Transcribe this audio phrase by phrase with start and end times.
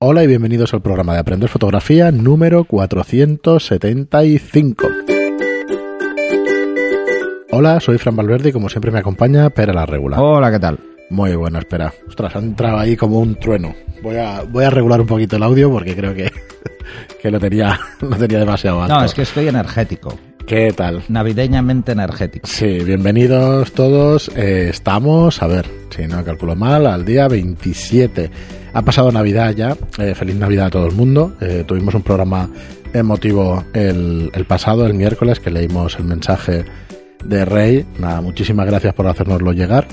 [0.00, 4.88] Hola y bienvenidos al programa de Aprender Fotografía número 475.
[7.52, 10.18] Hola, soy Fran Valverde y como siempre me acompaña Pera la Regular.
[10.20, 10.80] Hola, ¿qué tal?
[11.10, 11.94] Muy bueno, espera.
[12.08, 13.72] Ostras, ha entrado ahí como un trueno.
[14.02, 16.32] Voy a, voy a regular un poquito el audio porque creo que,
[17.22, 18.98] que lo, tenía, lo tenía demasiado alto.
[18.98, 20.18] No, es que estoy energético.
[20.44, 21.04] ¿Qué tal?
[21.08, 22.46] Navideñamente energético.
[22.46, 24.28] Sí, bienvenidos todos.
[24.36, 25.64] Eh, estamos, a ver,
[25.94, 28.30] si no calculo mal, al día 27.
[28.72, 29.76] Ha pasado Navidad ya.
[29.98, 31.34] Eh, feliz Navidad a todo el mundo.
[31.40, 32.48] Eh, tuvimos un programa
[32.92, 36.64] emotivo el, el pasado, el miércoles, que leímos el mensaje
[37.24, 37.86] de Rey.
[37.98, 39.86] Nada, muchísimas gracias por hacérnoslo llegar.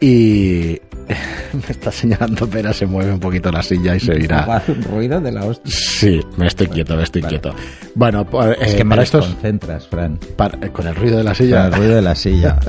[0.00, 0.78] Y
[1.52, 4.62] me está señalando Pera, se mueve un poquito la silla y se irá.
[4.68, 5.72] Un ruido de la hostia.
[5.72, 7.30] Sí, me estoy quieto, me estoy Vale.
[7.40, 7.54] quieto.
[7.94, 10.18] Bueno, pues, Es eh, que me para estos, desconcentras, Fran.
[10.36, 12.58] para- eh, con el ruido de la Con silla, el ruido de la silla.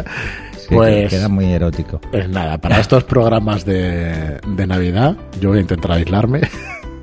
[0.67, 2.01] Que Pues- queda muy erótico.
[2.11, 6.41] pues nada, para estos programas de, de Navidad, yo voy a intentar aislarme.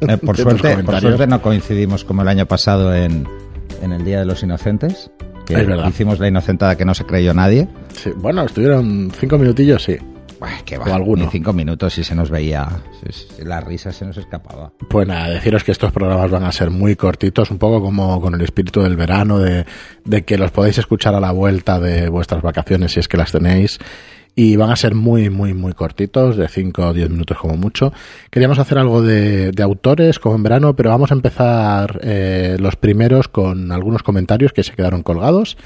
[0.01, 3.27] Eh, por, suerte, por suerte no coincidimos como el año pasado en,
[3.83, 5.11] en el Día de los Inocentes.
[5.47, 5.89] Que Es verdad.
[5.89, 7.69] hicimos la inocentada que no se creyó nadie.
[7.93, 9.97] Sí, bueno, estuvieron cinco minutillos, sí.
[10.39, 11.25] Buah, que O alguno.
[11.25, 12.67] Ni cinco minutos y se nos veía.
[13.03, 14.73] se- La risa se nos escapaba.
[14.89, 18.35] Pues nada, deciros que estos programas van a ser muy cortitos, un poco como con
[18.35, 19.65] el espíritu del verano, de,
[20.05, 23.33] de que los podéis escuchar a la vuelta de vuestras vacaciones si es que las
[23.33, 23.79] tenéis.
[24.37, 27.93] Y van a ser muy, muy, muy cortitos, de 5 o 10 minutos como mucho.
[28.33, 32.75] Queríamos hacer algo de, de autores, como en verano, pero vamos a empezar eh, los
[32.75, 35.57] primeros con algunos comentarios que se quedaron colgados.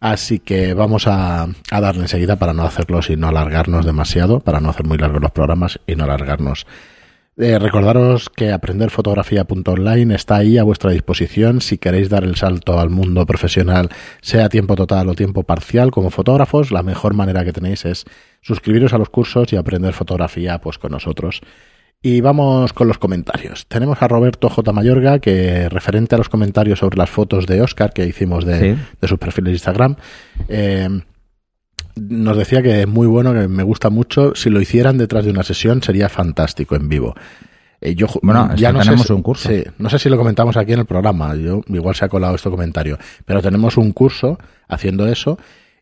[0.00, 4.60] Así que vamos a, a darle enseguida para no hacerlos y no alargarnos demasiado, para
[4.60, 6.66] no hacer muy largos los programas y no alargarnos
[7.38, 12.88] eh, recordaros que aprenderfotografía.online está ahí a vuestra disposición si queréis dar el salto al
[12.88, 13.90] mundo profesional,
[14.22, 16.70] sea tiempo total o tiempo parcial como fotógrafos.
[16.72, 18.06] La mejor manera que tenéis es
[18.40, 21.42] suscribiros a los cursos y aprender fotografía pues con nosotros.
[22.08, 23.66] Y vamos con los comentarios.
[23.66, 24.70] Tenemos a Roberto J.
[24.72, 28.82] Mayorga que referente a los comentarios sobre las fotos de Oscar que hicimos de, Sí.
[29.00, 29.96] de sus perfiles de Instagram.
[30.48, 30.88] eh,
[31.96, 34.34] nos decía que es muy bueno, que me gusta mucho.
[34.36, 37.14] Si lo hicieran detrás de una sesión sería fantástico en vivo.
[37.80, 39.48] Eh, yo Bueno, que no sé tenemos si- un curso.
[39.48, 41.34] Sí, no sé si lo comentamos aquí en el programa.
[41.34, 45.38] Yo igual se ha colado este comentario, pero tenemos un curso haciendo eso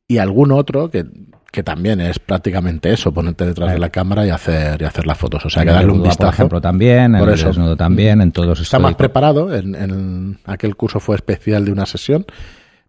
[0.07, 1.05] y algún otro que,
[1.51, 5.17] que también es prácticamente eso, ponerte detrás de la cámara y hacer y hacer las
[5.19, 5.45] fotos.
[5.47, 6.27] O sea, que darle un vistazo.
[6.27, 7.17] Por ejemplo, también.
[7.19, 7.49] Por el eso.
[7.49, 8.21] desnudo también.
[8.21, 9.55] En todos Está más preparado.
[9.55, 12.27] En, en aquel curso fue especial de una sesión,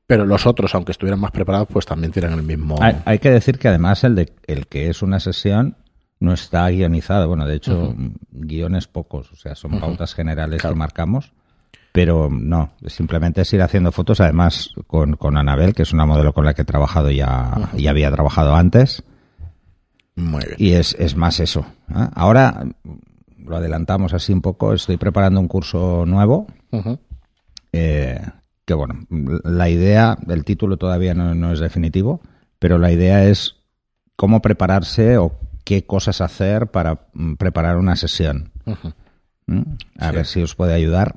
[0.07, 2.75] pero los otros, aunque estuvieran más preparados, pues también tienen el mismo.
[2.81, 5.77] Hay, hay que decir que además el, de, el que es una sesión
[6.19, 7.27] no está guionizado.
[7.27, 7.95] Bueno, de hecho,
[8.31, 10.73] guiones pocos, o sea, son pautas generales Claro.
[10.75, 11.33] que marcamos.
[11.95, 16.33] Pero no, simplemente es ir haciendo fotos, además con, con Anabel, que es una modelo
[16.33, 19.01] con la que he trabajado ya, ya había trabajado antes,
[20.15, 20.55] Muy bien.
[20.57, 21.65] y es, es más eso.
[21.89, 22.07] ¿eh?
[22.13, 22.65] Ahora,
[23.37, 26.47] lo adelantamos así un poco, estoy preparando un curso nuevo,
[27.71, 28.19] eh,
[28.65, 29.05] que bueno,
[29.45, 32.19] la idea, el título todavía no, no es definitivo,
[32.59, 33.55] pero la idea es
[34.17, 35.31] cómo prepararse o
[35.63, 38.51] qué cosas hacer para mm, preparar una sesión.
[39.47, 39.61] ¿Mm?
[39.99, 40.15] A Sí.
[40.15, 41.15] ver si os puede ayudar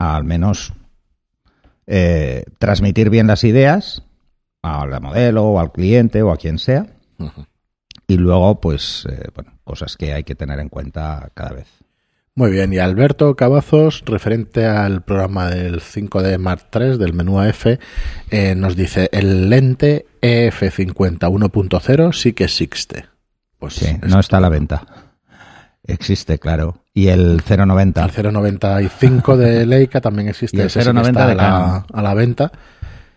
[0.00, 0.72] al menos
[1.86, 4.02] eh, transmitir bien las ideas
[4.62, 6.86] a la modelo o al cliente o a quien sea
[8.06, 11.68] y luego pues eh, bueno, cosas que hay que tener en cuenta cada vez.
[12.34, 17.66] Muy bien, y Alberto Cavazos, referente al programa del 5D Mark III del menú AF,
[18.30, 23.06] eh, nos dice, el lente E EF50 1.0 sí que existe.
[23.58, 25.09] Pues Sí, no está a la venta.
[25.84, 26.84] Existe, claro.
[26.92, 28.04] Y el 090.
[28.04, 31.34] el 0.95 de Leica también existe, Y el ese sí que 0.90 está a de
[31.34, 32.52] la, a la venta.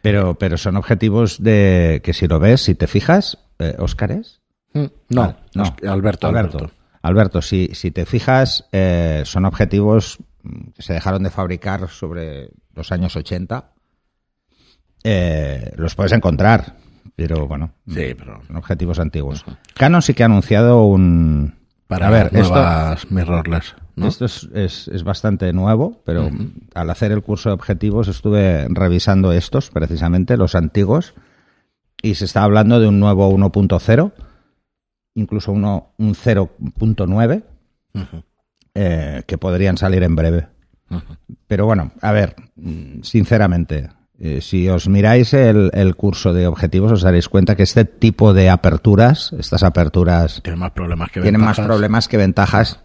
[0.02, 4.42] Pero, pero son objetivos de que si lo ves, si te fijas, eh, ¿Óscar es?
[4.74, 5.76] Mm, No, Ah, no.
[5.90, 6.72] Alberto, Alberto.
[7.02, 10.18] Alberto, si, si te fijas, eh, son objetivos
[10.76, 13.72] que se dejaron de fabricar sobre los años 80.
[15.04, 16.78] Eh, los puedes encontrar,
[17.16, 19.44] pero bueno, Sí, pero son objetivos antiguos.
[19.76, 21.56] Canon sí que ha anunciado un...
[21.94, 24.08] para a ver, esto, nuevas mirrorless, ¿no?
[24.08, 26.30] esto es, es- es bastante nuevo, pero
[26.76, 31.14] al hacer el curso de objetivos estuve revisando estos, precisamente, los antiguos,
[32.02, 34.12] y se está hablando de un nuevo 1.0,
[35.16, 37.44] incluso uno, un 0.9,
[37.96, 38.24] Ujú,
[38.76, 40.48] eh, que podrían salir en breve.
[41.48, 42.36] Pero bueno, a ver,
[43.02, 43.90] sinceramente,
[44.26, 48.34] eh, si os miráis el, el curso de objetivos, os daréis cuenta que este tipo
[48.34, 51.66] de aperturas, estas aperturas, Tiene más problemas que tienen más ventajas.
[51.68, 52.80] problemas que ventajas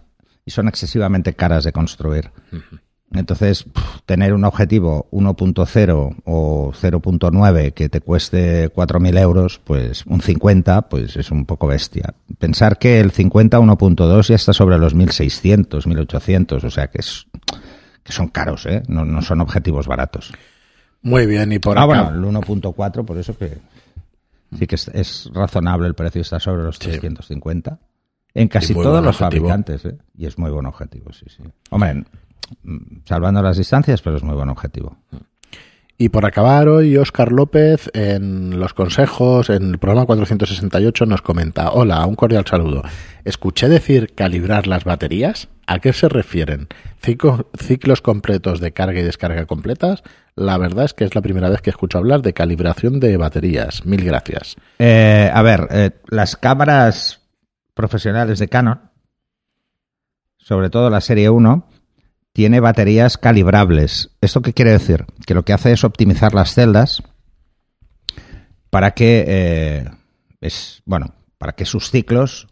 [0.44, 2.32] y son excesivamente caras de construir.
[3.12, 3.67] Entonces,
[4.05, 11.17] tener un objetivo 1.0 o 0.9 que te cueste 4.000 euros, pues un 50, pues
[11.17, 12.14] es un poco bestia.
[12.38, 17.26] Pensar que el 50 1.2 ya está sobre los 1.600, 1.800, o sea que, es,
[18.02, 18.82] que son caros, ¿eh?
[18.88, 20.32] No, no son objetivos baratos.
[21.02, 22.02] Muy bien, y por ah, acá...
[22.10, 23.58] bueno, el 1.4, por eso que
[24.56, 27.78] sí que es, es, razonable el precio, está sobre los 350.
[28.34, 29.98] En casi todos los fabricantes, ¿eh?
[30.16, 31.42] Y es muy buen objetivo, sí, sí.
[31.70, 32.04] Hombre,
[33.04, 34.96] salvando las distancias, pero es muy buen objetivo.
[36.00, 41.72] Y por acabar hoy, Oscar López en los consejos, en el programa 468, nos comenta,
[41.72, 42.82] hola, un cordial saludo.
[43.24, 45.48] Escuché decir calibrar las baterías.
[45.66, 46.68] ¿A qué se refieren?
[47.00, 50.04] ¿Ciclos completos de carga y descarga completas?
[50.36, 53.84] La verdad es que es la primera vez que escucho hablar de calibración de baterías.
[53.84, 54.54] Mil gracias.
[54.78, 57.22] Eh, a ver, eh, las cámaras
[57.74, 58.80] profesionales de Canon,
[60.36, 61.68] sobre todo la serie 1,
[62.38, 64.11] tiene baterías calibrables.
[64.20, 65.06] ¿Esto qué quiere decir?
[65.26, 67.02] Que lo que hace es optimizar las celdas
[68.70, 69.90] para que eh,
[70.40, 72.46] es bueno para que sus ciclos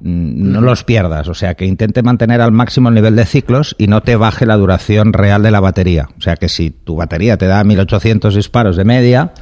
[0.00, 3.86] no los pierdas, o sea, que intente mantener al máximo el nivel de ciclos y
[3.86, 6.10] no te baje la duración real de la batería.
[6.18, 9.32] O sea, que si tu batería te da 1800 disparos de media,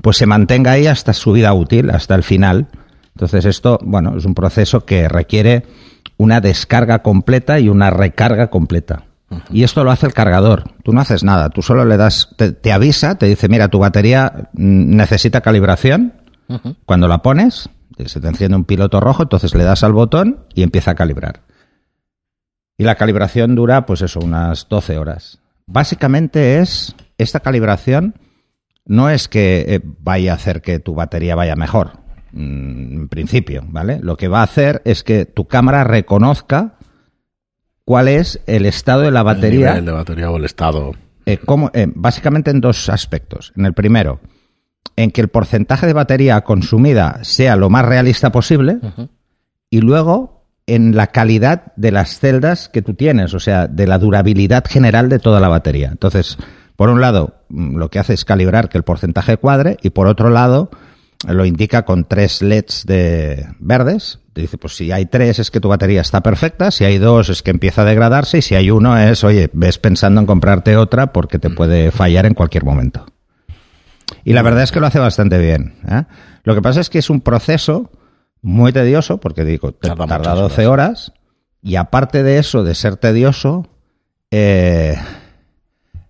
[0.00, 2.68] pues se mantenga ahí hasta su vida útil, hasta el final.
[3.14, 5.64] Entonces esto, bueno, es un proceso que requiere
[6.16, 9.04] una descarga completa y una recarga completa.
[9.50, 10.64] Y esto lo hace el cargador.
[10.82, 11.48] Tú no haces nada.
[11.50, 16.14] Tú solo le das, te, avisa, te dice, mira, tu batería necesita calibración.
[16.84, 17.70] Cuando la pones,
[18.04, 21.40] se te enciende un piloto rojo, entonces le das al botón y empieza a calibrar.
[22.76, 25.38] Y la calibración dura, pues eso, unas 12 horas.
[25.66, 28.14] Básicamente es, esta calibración
[28.84, 32.01] no es que eh, vaya a hacer que tu batería vaya mejor.
[32.32, 34.00] Mm, en principio, ¿vale?
[34.02, 36.78] Lo que va a hacer es que tu cámara reconozca
[37.84, 39.76] cuál es el estado de la batería.
[39.76, 40.92] El de batería o el estado.
[41.26, 41.38] Eh,
[41.74, 43.52] eh, básicamente en dos aspectos.
[43.56, 44.20] En el primero,
[44.96, 48.78] en que el porcentaje de batería consumida sea lo más realista posible.
[49.70, 53.98] Y luego, en la calidad de las celdas que tú tienes, o sea, de la
[53.98, 55.88] durabilidad general de toda la batería.
[55.90, 56.38] Entonces,
[56.76, 60.06] por un lado, mm, lo que hace es calibrar que el porcentaje cuadre y por
[60.06, 60.70] otro lado,
[61.26, 64.18] lo indica con tres LEDs de verdes.
[64.34, 67.42] dice, pues si hay tres es que tu batería está perfecta, si hay dos es
[67.42, 71.12] que empieza a degradarse y si hay uno es, oye, ves pensando en comprarte otra
[71.12, 73.06] porque te puede fallar en cualquier momento.
[74.24, 75.74] Y la verdad es que lo hace bastante bien.
[75.88, 76.04] ¿eh?
[76.44, 77.90] Lo que pasa es que es un proceso
[78.40, 81.12] muy tedioso, porque digo, tarda, tarda 12 horas,
[81.62, 83.68] y aparte de eso, de ser tedioso,
[84.30, 84.96] eh,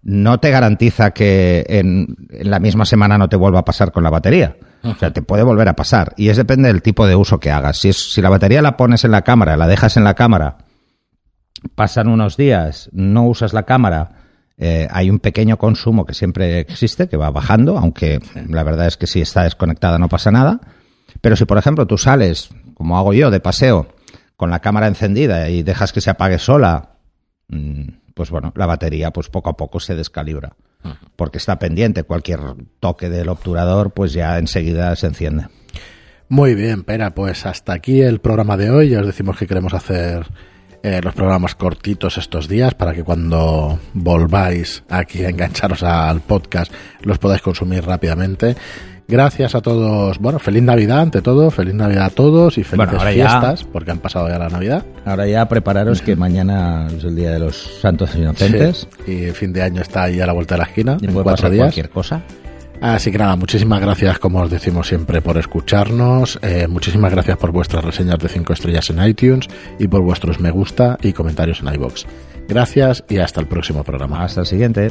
[0.02, 4.10] no te garantiza que en, la misma semana no te vuelva a pasar con la
[4.10, 4.56] batería.
[4.84, 6.14] O sea, te puede volver a pasar.
[6.16, 7.78] Y es depende del tipo de uso que hagas.
[7.78, 10.58] Si, si la batería la pones en la cámara, la dejas en la cámara,
[11.74, 14.12] pasan unos días, no usas la cámara,
[14.58, 18.96] eh, hay un pequeño consumo que siempre existe, que va bajando, aunque la verdad es
[18.96, 20.60] que si está desconectada no pasa nada.
[21.20, 23.94] Pero si, por ejemplo, tú sales, como hago yo, de paseo,
[24.36, 26.96] con la cámara encendida y dejas que se apague sola,
[27.48, 30.56] mm, pues bueno, la batería pues poco a poco se descalibra
[31.16, 32.04] porque está pendiente.
[32.04, 32.40] Cualquier
[32.80, 35.46] toque del obturador, pues ya enseguida se enciende.
[36.28, 38.88] Muy bien, Pera, pues hasta aquí el programa de hoy.
[38.88, 40.26] Ya os decimos que queremos hacer
[40.82, 46.72] eh, los programas cortitos estos días para que cuando volváis aquí a engancharos al podcast
[47.02, 48.56] los podáis consumir rápidamente.
[49.08, 50.18] Gracias a todos.
[50.18, 51.50] Bueno, feliz Navidad ante todo.
[51.50, 54.84] Feliz Navidad a todos y felices fiestas porque han pasado ya la Navidad.
[55.04, 58.88] Ahora ya prepararos que mañana es el Día de los Santos Inocentes.
[59.06, 60.96] y fin de año está ahí a la vuelta de la esquina.
[61.00, 61.64] en cuatro días.
[61.64, 62.22] cualquier cosa.
[62.82, 66.36] Así que nada, muchísimas gracias, como os decimos siempre, por escucharnos.
[66.42, 69.46] Eh, muchísimas gracias por vuestras reseñas de 5 estrellas en iTunes
[69.78, 72.06] y por vuestros me gusta y comentarios en iBox.
[72.48, 74.24] Gracias y hasta el próximo programa.
[74.24, 74.90] Hasta el siguiente.